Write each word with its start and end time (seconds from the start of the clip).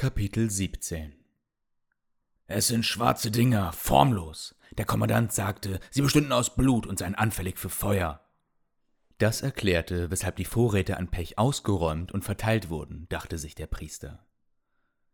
Kapitel 0.00 0.48
17 0.50 1.12
Es 2.46 2.68
sind 2.68 2.86
schwarze 2.86 3.30
Dinger, 3.30 3.70
formlos. 3.74 4.54
Der 4.78 4.86
Kommandant 4.86 5.30
sagte, 5.30 5.78
sie 5.90 6.00
bestünden 6.00 6.32
aus 6.32 6.54
Blut 6.54 6.86
und 6.86 6.98
seien 6.98 7.14
anfällig 7.14 7.58
für 7.58 7.68
Feuer. 7.68 8.24
Das 9.18 9.42
erklärte, 9.42 10.10
weshalb 10.10 10.36
die 10.36 10.46
Vorräte 10.46 10.96
an 10.96 11.10
Pech 11.10 11.36
ausgeräumt 11.36 12.12
und 12.12 12.24
verteilt 12.24 12.70
wurden, 12.70 13.08
dachte 13.10 13.36
sich 13.36 13.54
der 13.54 13.66
Priester. 13.66 14.24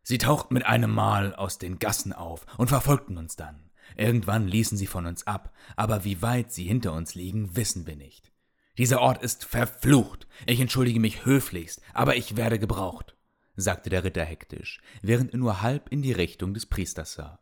Sie 0.04 0.18
tauchten 0.18 0.54
mit 0.54 0.64
einem 0.66 0.92
Mal 0.92 1.34
aus 1.34 1.58
den 1.58 1.80
Gassen 1.80 2.12
auf 2.12 2.46
und 2.56 2.68
verfolgten 2.68 3.18
uns 3.18 3.34
dann. 3.34 3.72
Irgendwann 3.96 4.46
ließen 4.46 4.78
sie 4.78 4.86
von 4.86 5.06
uns 5.06 5.26
ab, 5.26 5.52
aber 5.74 6.04
wie 6.04 6.22
weit 6.22 6.52
sie 6.52 6.62
hinter 6.62 6.92
uns 6.92 7.16
liegen, 7.16 7.56
wissen 7.56 7.88
wir 7.88 7.96
nicht. 7.96 8.30
Dieser 8.78 9.00
Ort 9.00 9.20
ist 9.20 9.46
verflucht. 9.46 10.28
Ich 10.46 10.60
entschuldige 10.60 11.00
mich 11.00 11.24
höflichst, 11.24 11.82
aber 11.92 12.14
ich 12.14 12.36
werde 12.36 12.60
gebraucht, 12.60 13.15
sagte 13.56 13.90
der 13.90 14.04
Ritter 14.04 14.24
hektisch, 14.24 14.80
während 15.02 15.32
er 15.32 15.38
nur 15.38 15.62
halb 15.62 15.88
in 15.90 16.02
die 16.02 16.12
Richtung 16.12 16.54
des 16.54 16.66
Priesters 16.66 17.14
sah. 17.14 17.40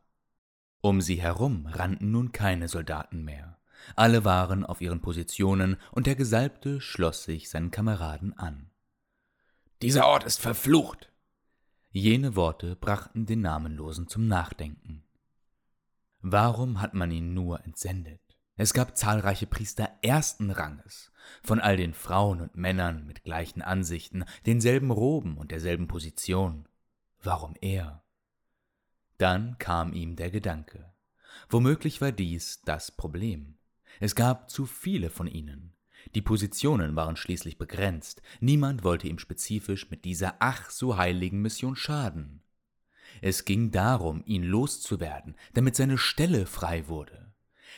Um 0.81 1.01
sie 1.01 1.17
herum 1.17 1.67
rannten 1.67 2.11
nun 2.11 2.33
keine 2.33 2.69
Soldaten 2.69 3.25
mehr. 3.25 3.59
Alle 3.97 4.25
waren 4.25 4.65
auf 4.65 4.81
ihren 4.81 5.01
Positionen, 5.01 5.77
und 5.93 6.07
der 6.07 6.15
Gesalbte 6.15 6.81
schloss 6.81 7.25
sich 7.25 7.51
seinen 7.51 7.71
Kameraden 7.71 8.37
an. 8.37 8.71
Dieser 9.83 10.07
Ort 10.07 10.25
ist 10.25 10.41
verflucht. 10.41 11.11
Jene 11.91 12.37
Worte 12.37 12.77
brachten 12.77 13.27
den 13.27 13.41
Namenlosen 13.41 14.09
zum 14.09 14.27
Nachdenken. 14.27 15.05
Warum 16.21 16.81
hat 16.81 16.95
man 16.95 17.11
ihn 17.11 17.35
nur 17.35 17.65
entsendet? 17.65 18.24
Es 18.57 18.73
gab 18.73 18.97
zahlreiche 18.97 19.47
Priester 19.47 19.91
ersten 20.03 20.51
Ranges, 20.51 21.11
von 21.43 21.59
all 21.59 21.77
den 21.77 21.93
Frauen 21.93 22.41
und 22.41 22.57
Männern 22.57 23.05
mit 23.05 23.25
gleichen 23.25 23.63
Ansichten, 23.63 24.25
denselben 24.47 24.93
Roben 24.93 25.39
und 25.39 25.51
derselben 25.51 25.89
Position. 25.89 26.69
Warum 27.21 27.57
er? 27.61 28.05
Dann 29.19 29.59
kam 29.59 29.93
ihm 29.93 30.15
der 30.15 30.31
Gedanke. 30.31 30.93
Womöglich 31.49 32.01
war 32.01 32.13
dies 32.13 32.63
das 32.63 32.93
Problem. 32.93 33.59
Es 33.99 34.15
gab 34.15 34.51
zu 34.51 34.67
viele 34.67 35.11
von 35.11 35.27
ihnen. 35.27 35.75
Die 36.15 36.23
Positionen 36.23 36.95
waren 36.95 37.17
schließlich 37.17 37.59
begrenzt, 37.59 38.23
niemand 38.41 38.85
wollte 38.85 39.09
ihm 39.09 39.19
spezifisch 39.19 39.91
mit 39.91 40.05
dieser 40.05 40.37
ach 40.39 40.71
so 40.71 40.97
heiligen 40.97 41.41
Mission 41.41 41.77
schaden. 41.77 42.43
Es 43.21 43.45
ging 43.45 43.71
darum, 43.71 44.23
ihn 44.27 44.45
loszuwerden, 44.45 45.37
damit 45.55 45.77
seine 45.77 45.99
Stelle 45.99 46.47
frei 46.47 46.89
wurde. 46.89 47.34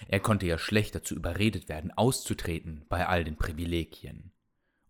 Er 0.09 0.21
konnte 0.21 0.47
ja 0.47 0.59
schlecht 0.59 0.95
dazu 0.95 1.15
überredet 1.15 1.69
werden, 1.69 1.91
auszutreten 1.91 2.85
bei 2.89 3.07
all 3.07 3.25
den 3.25 3.37
Privilegien. 3.37 4.33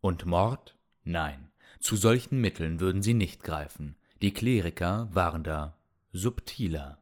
Und 0.00 0.26
Mord? 0.26 0.76
Nein, 1.04 1.50
zu 1.80 1.96
solchen 1.96 2.40
Mitteln 2.40 2.80
würden 2.80 3.02
sie 3.02 3.14
nicht 3.14 3.42
greifen. 3.42 3.96
Die 4.22 4.32
Kleriker 4.32 5.08
waren 5.12 5.44
da 5.44 5.76
subtiler. 6.12 6.98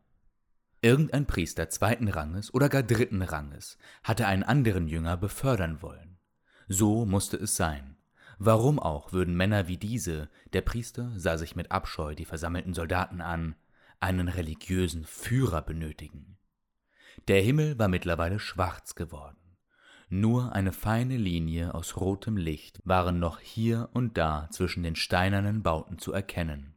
Irgendein 0.82 1.26
Priester 1.26 1.70
zweiten 1.70 2.08
Ranges 2.08 2.52
oder 2.52 2.68
gar 2.68 2.82
dritten 2.82 3.22
Ranges 3.22 3.78
hatte 4.02 4.26
einen 4.26 4.42
anderen 4.42 4.88
Jünger 4.88 5.16
befördern 5.16 5.80
wollen. 5.80 6.18
So 6.68 7.06
musste 7.06 7.36
es 7.36 7.56
sein. 7.56 7.96
Warum 8.38 8.78
auch 8.78 9.12
würden 9.12 9.36
Männer 9.36 9.68
wie 9.68 9.76
diese, 9.76 10.28
der 10.52 10.60
Priester 10.62 11.12
sah 11.16 11.38
sich 11.38 11.56
mit 11.56 11.70
Abscheu 11.70 12.14
die 12.14 12.24
versammelten 12.24 12.74
Soldaten 12.74 13.20
an, 13.20 13.54
einen 14.00 14.28
religiösen 14.28 15.04
Führer 15.04 15.62
benötigen? 15.62 16.36
Der 17.28 17.40
Himmel 17.40 17.78
war 17.78 17.88
mittlerweile 17.88 18.38
schwarz 18.38 18.94
geworden. 18.94 19.38
Nur 20.08 20.52
eine 20.52 20.72
feine 20.72 21.16
Linie 21.16 21.74
aus 21.74 21.96
rotem 21.96 22.36
Licht 22.36 22.80
waren 22.84 23.18
noch 23.18 23.40
hier 23.40 23.88
und 23.92 24.18
da 24.18 24.48
zwischen 24.50 24.82
den 24.82 24.96
steinernen 24.96 25.62
Bauten 25.62 25.98
zu 25.98 26.12
erkennen. 26.12 26.76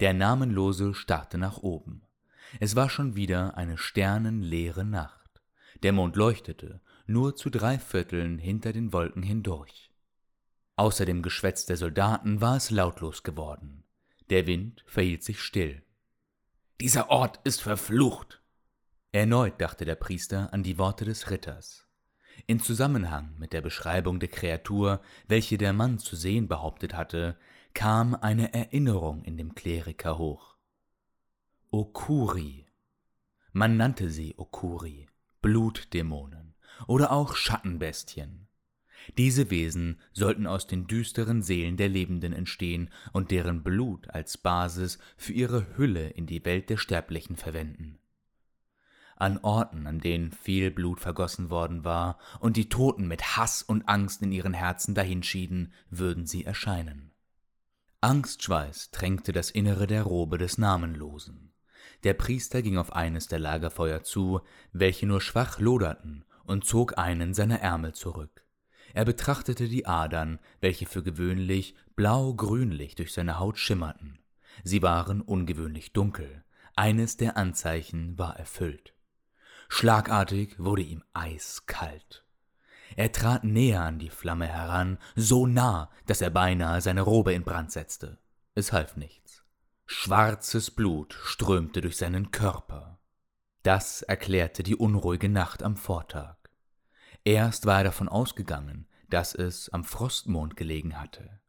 Der 0.00 0.14
Namenlose 0.14 0.94
starrte 0.94 1.38
nach 1.38 1.58
oben. 1.58 2.02
Es 2.58 2.74
war 2.74 2.90
schon 2.90 3.16
wieder 3.16 3.56
eine 3.56 3.78
sternenleere 3.78 4.84
Nacht. 4.84 5.40
Der 5.82 5.92
Mond 5.92 6.16
leuchtete, 6.16 6.80
nur 7.06 7.36
zu 7.36 7.50
drei 7.50 7.78
Vierteln 7.78 8.38
hinter 8.38 8.72
den 8.72 8.92
Wolken 8.92 9.22
hindurch. 9.22 9.92
Außer 10.76 11.04
dem 11.04 11.22
Geschwätz 11.22 11.66
der 11.66 11.76
Soldaten 11.76 12.40
war 12.40 12.56
es 12.56 12.70
lautlos 12.70 13.22
geworden. 13.22 13.84
Der 14.30 14.46
Wind 14.46 14.82
verhielt 14.86 15.22
sich 15.22 15.40
still. 15.40 15.82
Dieser 16.80 17.10
Ort 17.10 17.40
ist 17.44 17.60
verflucht. 17.60 18.39
Erneut 19.12 19.60
dachte 19.60 19.84
der 19.84 19.96
Priester 19.96 20.52
an 20.52 20.62
die 20.62 20.78
Worte 20.78 21.04
des 21.04 21.30
Ritters. 21.30 21.88
In 22.46 22.60
Zusammenhang 22.60 23.34
mit 23.38 23.52
der 23.52 23.60
Beschreibung 23.60 24.20
der 24.20 24.28
Kreatur, 24.28 25.00
welche 25.26 25.58
der 25.58 25.72
Mann 25.72 25.98
zu 25.98 26.14
sehen 26.14 26.46
behauptet 26.46 26.94
hatte, 26.94 27.36
kam 27.74 28.14
eine 28.14 28.54
Erinnerung 28.54 29.24
in 29.24 29.36
dem 29.36 29.56
Kleriker 29.56 30.16
hoch. 30.16 30.56
Okuri. 31.70 32.66
Man 33.52 33.76
nannte 33.76 34.10
sie 34.10 34.34
Okuri, 34.36 35.08
Blutdämonen 35.42 36.54
oder 36.86 37.10
auch 37.10 37.34
Schattenbestien. 37.34 38.46
Diese 39.18 39.50
Wesen 39.50 40.00
sollten 40.12 40.46
aus 40.46 40.68
den 40.68 40.86
düsteren 40.86 41.42
Seelen 41.42 41.76
der 41.76 41.88
Lebenden 41.88 42.32
entstehen 42.32 42.90
und 43.12 43.32
deren 43.32 43.64
Blut 43.64 44.08
als 44.10 44.38
Basis 44.38 45.00
für 45.16 45.32
ihre 45.32 45.76
Hülle 45.76 46.10
in 46.10 46.26
die 46.26 46.44
Welt 46.44 46.70
der 46.70 46.76
Sterblichen 46.76 47.34
verwenden. 47.34 47.89
An 49.20 49.38
Orten, 49.42 49.86
an 49.86 50.00
denen 50.00 50.32
viel 50.32 50.70
Blut 50.70 50.98
vergossen 50.98 51.50
worden 51.50 51.84
war 51.84 52.16
und 52.38 52.56
die 52.56 52.70
Toten 52.70 53.06
mit 53.06 53.36
Hass 53.36 53.62
und 53.62 53.86
Angst 53.86 54.22
in 54.22 54.32
ihren 54.32 54.54
Herzen 54.54 54.94
dahinschieden, 54.94 55.74
würden 55.90 56.26
sie 56.26 56.46
erscheinen. 56.46 57.12
Angstschweiß 58.00 58.92
tränkte 58.92 59.32
das 59.32 59.50
Innere 59.50 59.86
der 59.86 60.04
Robe 60.04 60.38
des 60.38 60.56
Namenlosen. 60.56 61.52
Der 62.02 62.14
Priester 62.14 62.62
ging 62.62 62.78
auf 62.78 62.94
eines 62.94 63.26
der 63.26 63.40
Lagerfeuer 63.40 64.02
zu, 64.02 64.40
welche 64.72 65.06
nur 65.06 65.20
schwach 65.20 65.58
loderten, 65.60 66.24
und 66.44 66.64
zog 66.64 66.96
einen 66.96 67.34
seiner 67.34 67.60
Ärmel 67.60 67.92
zurück. 67.92 68.46
Er 68.94 69.04
betrachtete 69.04 69.68
die 69.68 69.84
Adern, 69.84 70.38
welche 70.62 70.86
für 70.86 71.02
gewöhnlich 71.02 71.74
blau-grünlich 71.94 72.94
durch 72.94 73.12
seine 73.12 73.38
Haut 73.38 73.58
schimmerten. 73.58 74.18
Sie 74.64 74.80
waren 74.80 75.20
ungewöhnlich 75.20 75.92
dunkel. 75.92 76.42
Eines 76.74 77.18
der 77.18 77.36
Anzeichen 77.36 78.18
war 78.18 78.38
erfüllt. 78.38 78.94
Schlagartig 79.72 80.58
wurde 80.58 80.82
ihm 80.82 81.02
eiskalt. 81.14 82.26
Er 82.96 83.12
trat 83.12 83.44
näher 83.44 83.82
an 83.82 84.00
die 84.00 84.10
Flamme 84.10 84.46
heran, 84.46 84.98
so 85.14 85.46
nah, 85.46 85.90
dass 86.06 86.20
er 86.20 86.28
beinahe 86.28 86.82
seine 86.82 87.02
Robe 87.02 87.32
in 87.32 87.44
Brand 87.44 87.70
setzte. 87.70 88.18
Es 88.54 88.72
half 88.72 88.96
nichts. 88.96 89.44
Schwarzes 89.86 90.72
Blut 90.72 91.16
strömte 91.22 91.80
durch 91.80 91.96
seinen 91.96 92.30
Körper. 92.32 92.98
Das 93.62 94.02
erklärte 94.02 94.64
die 94.64 94.76
unruhige 94.76 95.28
Nacht 95.28 95.62
am 95.62 95.76
Vortag. 95.76 96.36
Erst 97.24 97.64
war 97.64 97.78
er 97.78 97.84
davon 97.84 98.08
ausgegangen, 98.08 98.86
dass 99.08 99.34
es 99.34 99.68
am 99.70 99.84
Frostmond 99.84 100.56
gelegen 100.56 101.00
hatte. 101.00 101.40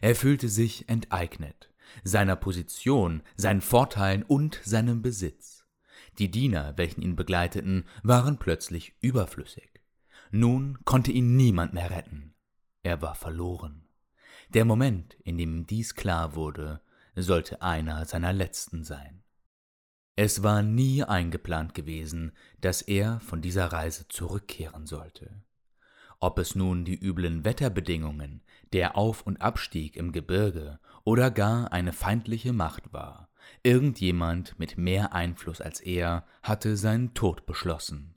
Er 0.00 0.14
fühlte 0.14 0.48
sich 0.48 0.88
enteignet, 0.88 1.68
seiner 2.04 2.36
Position, 2.36 3.22
seinen 3.36 3.60
Vorteilen 3.60 4.22
und 4.22 4.60
seinem 4.64 5.02
Besitz. 5.02 5.59
Die 6.18 6.30
Diener, 6.30 6.76
welchen 6.76 7.02
ihn 7.02 7.16
begleiteten, 7.16 7.84
waren 8.02 8.38
plötzlich 8.38 8.94
überflüssig. 9.00 9.70
Nun 10.30 10.78
konnte 10.84 11.12
ihn 11.12 11.36
niemand 11.36 11.72
mehr 11.72 11.90
retten. 11.90 12.34
Er 12.82 13.02
war 13.02 13.14
verloren. 13.14 13.88
Der 14.50 14.64
Moment, 14.64 15.16
in 15.24 15.38
dem 15.38 15.66
dies 15.66 15.94
klar 15.94 16.34
wurde, 16.34 16.80
sollte 17.16 17.62
einer 17.62 18.04
seiner 18.04 18.32
letzten 18.32 18.84
sein. 18.84 19.22
Es 20.16 20.42
war 20.42 20.62
nie 20.62 21.02
eingeplant 21.02 21.74
gewesen, 21.74 22.32
dass 22.60 22.82
er 22.82 23.20
von 23.20 23.40
dieser 23.40 23.66
Reise 23.66 24.06
zurückkehren 24.08 24.86
sollte. 24.86 25.42
Ob 26.18 26.38
es 26.38 26.54
nun 26.54 26.84
die 26.84 26.98
üblen 26.98 27.44
Wetterbedingungen, 27.44 28.42
der 28.74 28.96
Auf- 28.96 29.22
und 29.22 29.40
Abstieg 29.40 29.96
im 29.96 30.12
Gebirge 30.12 30.78
oder 31.04 31.30
gar 31.30 31.72
eine 31.72 31.94
feindliche 31.94 32.52
Macht 32.52 32.92
war, 32.92 33.29
irgendjemand 33.62 34.58
mit 34.58 34.78
mehr 34.78 35.12
Einfluss 35.12 35.60
als 35.60 35.80
er 35.80 36.26
hatte 36.42 36.76
seinen 36.76 37.14
Tod 37.14 37.46
beschlossen. 37.46 38.14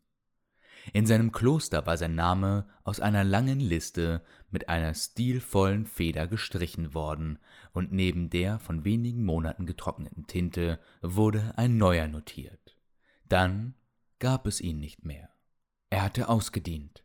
In 0.92 1.06
seinem 1.06 1.32
Kloster 1.32 1.86
war 1.86 1.98
sein 1.98 2.16
Name 2.16 2.68
aus 2.84 3.00
einer 3.00 3.24
langen 3.24 3.60
Liste 3.60 4.22
mit 4.50 4.68
einer 4.68 4.94
stilvollen 4.94 5.86
Feder 5.86 6.28
gestrichen 6.28 6.94
worden, 6.94 7.40
und 7.72 7.92
neben 7.92 8.30
der 8.30 8.60
von 8.60 8.84
wenigen 8.84 9.24
Monaten 9.24 9.66
getrockneten 9.66 10.28
Tinte 10.28 10.80
wurde 11.02 11.54
ein 11.56 11.78
neuer 11.78 12.08
notiert. 12.08 12.78
Dann 13.30 13.76
gab 14.20 14.46
es 14.46 14.60
ihn 14.60 14.80
nicht 14.80 15.06
mehr. 15.06 15.30
Er 15.90 16.04
hatte 16.04 16.28
ausgedient. 16.28 17.04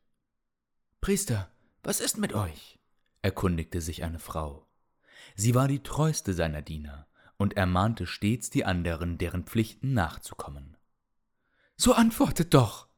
Priester, 1.00 1.50
was 1.82 2.00
ist 2.00 2.19
mit 2.19 2.32
euch? 2.32 2.79
erkundigte 3.23 3.81
sich 3.81 4.03
eine 4.03 4.19
Frau. 4.19 4.67
Sie 5.35 5.55
war 5.55 5.69
die 5.69 5.82
treueste 5.82 6.32
seiner 6.32 6.62
Diener 6.62 7.08
und 7.38 7.56
ermahnte 7.56 8.06
stets 8.06 8.50
die 8.50 8.64
anderen, 8.64 9.17
deren 9.17 9.44
Pflichten 9.44 9.94
nachzukommen. 9.94 10.76
So 11.76 11.94
antwortet 11.94 12.52
doch, 12.55 12.88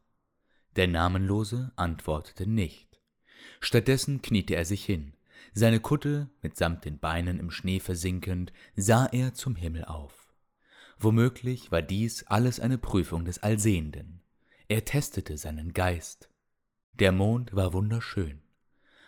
der 0.76 0.88
Namenlose 0.88 1.72
antwortete 1.76 2.48
nicht. 2.48 3.00
Stattdessen 3.60 4.22
kniete 4.22 4.54
er 4.54 4.64
sich 4.64 4.84
hin. 4.84 5.14
Seine 5.52 5.80
Kutte 5.80 6.30
mitsamt 6.42 6.84
den 6.84 6.98
Beinen 6.98 7.38
im 7.38 7.50
Schnee 7.50 7.80
versinkend, 7.80 8.52
sah 8.76 9.06
er 9.06 9.34
zum 9.34 9.56
Himmel 9.56 9.84
auf. 9.84 10.32
Womöglich 10.98 11.72
war 11.72 11.82
dies 11.82 12.24
alles 12.26 12.60
eine 12.60 12.78
Prüfung 12.78 13.24
des 13.24 13.42
Allsehenden. 13.42 14.22
Er 14.68 14.84
testete 14.84 15.36
seinen 15.36 15.72
Geist. 15.72 16.30
Der 16.94 17.10
Mond 17.10 17.54
war 17.54 17.72
wunderschön. 17.72 18.42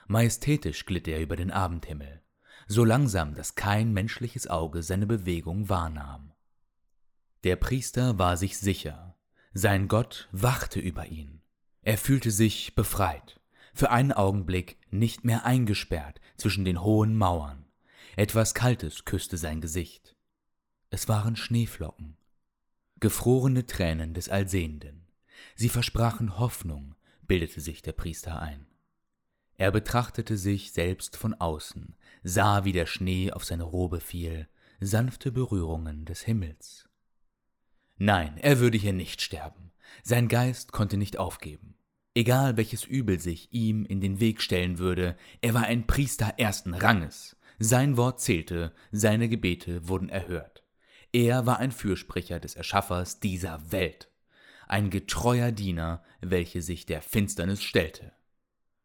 Majestätisch 0.08 0.84
glitt 0.86 1.06
er 1.06 1.20
über 1.20 1.36
den 1.36 1.50
Abendhimmel, 1.50 2.21
so 2.72 2.84
langsam, 2.84 3.34
dass 3.34 3.54
kein 3.54 3.92
menschliches 3.92 4.48
Auge 4.48 4.82
seine 4.82 5.06
Bewegung 5.06 5.68
wahrnahm. 5.68 6.32
Der 7.44 7.56
Priester 7.56 8.18
war 8.18 8.36
sich 8.36 8.58
sicher, 8.58 9.16
sein 9.52 9.88
Gott 9.88 10.28
wachte 10.32 10.80
über 10.80 11.06
ihn. 11.06 11.42
Er 11.82 11.98
fühlte 11.98 12.30
sich 12.30 12.74
befreit, 12.74 13.40
für 13.74 13.90
einen 13.90 14.12
Augenblick 14.12 14.78
nicht 14.90 15.24
mehr 15.24 15.44
eingesperrt 15.44 16.20
zwischen 16.36 16.64
den 16.64 16.82
hohen 16.82 17.16
Mauern. 17.16 17.66
Etwas 18.16 18.54
Kaltes 18.54 19.04
küsste 19.04 19.36
sein 19.36 19.60
Gesicht. 19.60 20.16
Es 20.90 21.08
waren 21.08 21.36
Schneeflocken, 21.36 22.16
gefrorene 23.00 23.66
Tränen 23.66 24.14
des 24.14 24.28
Allsehenden. 24.28 25.06
Sie 25.56 25.68
versprachen 25.68 26.38
Hoffnung, 26.38 26.94
bildete 27.22 27.60
sich 27.60 27.82
der 27.82 27.92
Priester 27.92 28.40
ein. 28.40 28.66
Er 29.56 29.70
betrachtete 29.70 30.36
sich 30.36 30.72
selbst 30.72 31.16
von 31.16 31.34
außen, 31.34 31.94
sah, 32.22 32.64
wie 32.64 32.72
der 32.72 32.86
Schnee 32.86 33.32
auf 33.32 33.44
seine 33.44 33.64
Robe 33.64 34.00
fiel, 34.00 34.48
sanfte 34.80 35.30
Berührungen 35.30 36.04
des 36.04 36.22
Himmels. 36.22 36.88
Nein, 37.98 38.36
er 38.38 38.58
würde 38.58 38.78
hier 38.78 38.92
nicht 38.92 39.22
sterben. 39.22 39.70
Sein 40.02 40.28
Geist 40.28 40.72
konnte 40.72 40.96
nicht 40.96 41.18
aufgeben. 41.18 41.76
Egal 42.14 42.56
welches 42.56 42.84
Übel 42.84 43.20
sich 43.20 43.52
ihm 43.52 43.84
in 43.84 44.00
den 44.00 44.20
Weg 44.20 44.42
stellen 44.42 44.78
würde, 44.78 45.16
er 45.40 45.54
war 45.54 45.64
ein 45.64 45.86
Priester 45.86 46.34
ersten 46.36 46.74
Ranges. 46.74 47.36
Sein 47.58 47.96
Wort 47.96 48.20
zählte, 48.20 48.74
seine 48.90 49.28
Gebete 49.28 49.88
wurden 49.88 50.08
erhört. 50.08 50.64
Er 51.12 51.46
war 51.46 51.58
ein 51.58 51.72
Fürsprecher 51.72 52.40
des 52.40 52.54
Erschaffers 52.54 53.20
dieser 53.20 53.70
Welt, 53.70 54.08
ein 54.66 54.90
getreuer 54.90 55.52
Diener, 55.52 56.02
welcher 56.20 56.62
sich 56.62 56.86
der 56.86 57.02
Finsternis 57.02 57.62
stellte. 57.62 58.12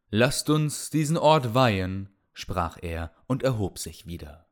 Lasst 0.09 0.49
uns 0.49 0.89
diesen 0.89 1.17
Ort 1.17 1.53
weihen, 1.53 2.09
sprach 2.33 2.77
er 2.81 3.11
und 3.27 3.43
erhob 3.43 3.77
sich 3.77 4.05
wieder. 4.05 4.47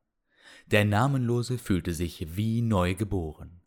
Der 0.66 0.84
Namenlose 0.84 1.58
fühlte 1.58 1.94
sich 1.94 2.36
wie 2.36 2.62
neu 2.62 2.94
geboren. 2.96 3.62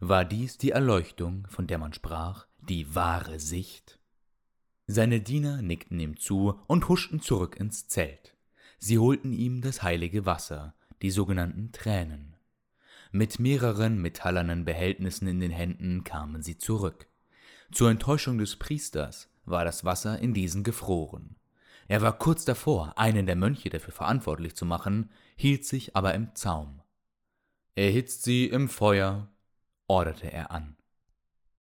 War 0.00 0.24
dies 0.24 0.56
die 0.56 0.70
Erleuchtung, 0.70 1.46
von 1.50 1.66
der 1.66 1.76
man 1.76 1.92
sprach, 1.92 2.46
die 2.60 2.94
wahre 2.94 3.38
Sicht? 3.38 3.98
Seine 4.86 5.20
Diener 5.20 5.60
nickten 5.60 6.00
ihm 6.00 6.16
zu 6.16 6.58
und 6.68 6.88
huschten 6.88 7.20
zurück 7.20 7.56
ins 7.56 7.86
Zelt. 7.88 8.34
Sie 8.78 8.98
holten 8.98 9.32
ihm 9.32 9.60
das 9.60 9.82
heilige 9.82 10.24
Wasser, 10.24 10.74
die 11.02 11.10
sogenannten 11.10 11.72
Tränen. 11.72 12.36
Mit 13.12 13.38
mehreren 13.38 14.00
metallernen 14.00 14.64
Behältnissen 14.64 15.28
in 15.28 15.40
den 15.40 15.50
Händen 15.50 16.02
kamen 16.02 16.42
sie 16.42 16.56
zurück. 16.56 17.08
Zur 17.72 17.90
Enttäuschung 17.90 18.38
des 18.38 18.56
Priesters 18.56 19.28
war 19.46 19.64
das 19.64 19.84
Wasser 19.84 20.18
in 20.18 20.34
diesen 20.34 20.64
gefroren. 20.64 21.36
Er 21.88 22.02
war 22.02 22.18
kurz 22.18 22.44
davor, 22.44 22.98
einen 22.98 23.26
der 23.26 23.36
Mönche 23.36 23.70
dafür 23.70 23.92
verantwortlich 23.92 24.56
zu 24.56 24.66
machen, 24.66 25.10
hielt 25.36 25.64
sich 25.64 25.94
aber 25.94 26.14
im 26.14 26.34
Zaum. 26.34 26.82
Erhitzt 27.74 28.24
sie 28.24 28.46
im 28.46 28.68
Feuer, 28.68 29.28
orderte 29.86 30.32
er 30.32 30.50
an. 30.50 30.76